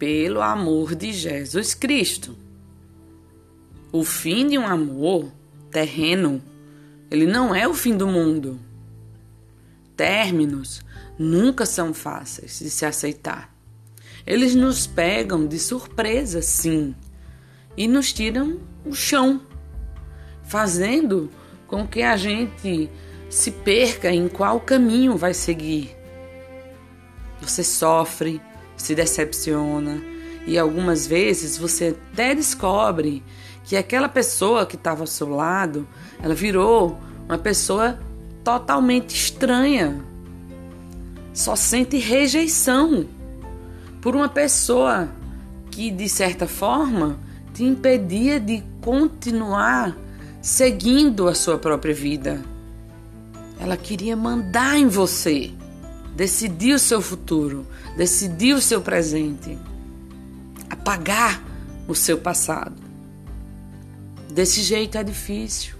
pelo 0.00 0.40
amor 0.40 0.94
de 0.94 1.12
Jesus 1.12 1.74
Cristo. 1.74 2.34
O 3.92 4.02
fim 4.02 4.48
de 4.48 4.56
um 4.56 4.66
amor 4.66 5.30
terreno, 5.70 6.42
ele 7.10 7.26
não 7.26 7.54
é 7.54 7.68
o 7.68 7.74
fim 7.74 7.94
do 7.94 8.06
mundo. 8.06 8.58
Términos 9.94 10.80
nunca 11.18 11.66
são 11.66 11.92
fáceis 11.92 12.60
de 12.60 12.70
se 12.70 12.86
aceitar. 12.86 13.54
Eles 14.26 14.54
nos 14.54 14.86
pegam 14.86 15.46
de 15.46 15.58
surpresa, 15.58 16.40
sim, 16.40 16.94
e 17.76 17.86
nos 17.86 18.10
tiram 18.10 18.58
o 18.86 18.94
chão, 18.94 19.42
fazendo 20.44 21.28
com 21.66 21.86
que 21.86 22.00
a 22.00 22.16
gente 22.16 22.88
se 23.28 23.50
perca 23.50 24.10
em 24.10 24.28
qual 24.28 24.60
caminho 24.60 25.18
vai 25.18 25.34
seguir. 25.34 25.94
Você 27.42 27.62
sofre, 27.62 28.40
se 28.82 28.94
decepciona 28.94 30.00
e 30.46 30.58
algumas 30.58 31.06
vezes 31.06 31.56
você 31.56 31.96
até 32.12 32.34
descobre 32.34 33.22
que 33.64 33.76
aquela 33.76 34.08
pessoa 34.08 34.66
que 34.66 34.76
estava 34.76 35.02
ao 35.02 35.06
seu 35.06 35.28
lado, 35.28 35.86
ela 36.22 36.34
virou 36.34 36.98
uma 37.26 37.38
pessoa 37.38 37.98
totalmente 38.42 39.14
estranha. 39.14 40.02
Só 41.32 41.54
sente 41.54 41.98
rejeição 41.98 43.06
por 44.00 44.16
uma 44.16 44.28
pessoa 44.28 45.08
que 45.70 45.90
de 45.90 46.08
certa 46.08 46.46
forma 46.48 47.18
te 47.54 47.62
impedia 47.62 48.40
de 48.40 48.62
continuar 48.80 49.96
seguindo 50.40 51.28
a 51.28 51.34
sua 51.34 51.58
própria 51.58 51.94
vida. 51.94 52.42
Ela 53.60 53.76
queria 53.76 54.16
mandar 54.16 54.78
em 54.78 54.88
você, 54.88 55.52
decidir 56.20 56.74
o 56.74 56.78
seu 56.78 57.00
futuro, 57.00 57.66
decidir 57.96 58.52
o 58.54 58.60
seu 58.60 58.82
presente, 58.82 59.58
apagar 60.68 61.42
o 61.88 61.94
seu 61.94 62.18
passado. 62.18 62.76
Desse 64.30 64.60
jeito 64.60 64.98
é 64.98 65.02
difícil. 65.02 65.76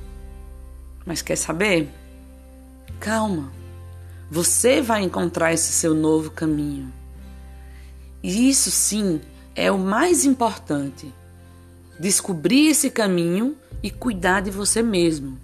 Mas 1.05 1.21
quer 1.21 1.37
saber? 1.37 1.91
Calma. 2.99 3.53
Você 4.31 4.81
vai 4.81 5.03
encontrar 5.03 5.53
esse 5.53 5.73
seu 5.73 5.93
novo 5.93 6.31
caminho. 6.31 6.91
E 8.23 8.49
isso 8.49 8.71
sim 8.71 9.21
é 9.55 9.71
o 9.71 9.79
mais 9.79 10.25
importante. 10.25 11.13
Descobrir 11.99 12.69
esse 12.69 12.89
caminho 12.89 13.59
e 13.83 13.91
cuidar 13.91 14.41
de 14.41 14.51
você 14.51 14.83
mesmo. 14.83 15.39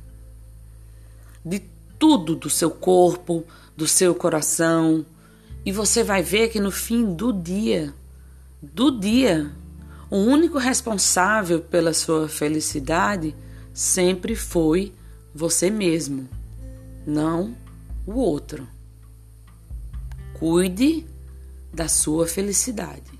De 1.44 1.58
tudo 1.98 2.34
do 2.34 2.48
seu 2.48 2.70
corpo, 2.70 3.44
do 3.76 3.86
seu 3.86 4.14
coração. 4.14 5.04
E 5.64 5.72
você 5.72 6.02
vai 6.02 6.22
ver 6.22 6.48
que 6.48 6.60
no 6.60 6.70
fim 6.70 7.14
do 7.14 7.32
dia, 7.32 7.92
do 8.62 8.90
dia, 8.90 9.50
o 10.10 10.16
único 10.16 10.58
responsável 10.58 11.60
pela 11.60 11.92
sua 11.92 12.28
felicidade 12.28 13.34
sempre 13.74 14.34
foi 14.36 14.94
você 15.34 15.68
mesmo, 15.68 16.28
não 17.06 17.54
o 18.06 18.14
outro. 18.14 18.66
Cuide 20.34 21.06
da 21.72 21.88
sua 21.88 22.26
felicidade. 22.26 23.16